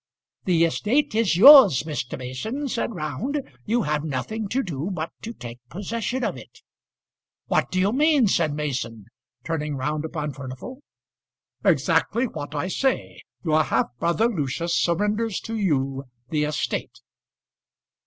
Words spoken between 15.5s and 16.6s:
you the